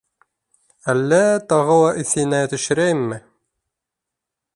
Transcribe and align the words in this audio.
Әллә 0.93 1.19
тағы 1.53 1.75
ла 1.81 1.91
иҫеңә 2.05 2.39
төшөрәйемме. 2.55 3.21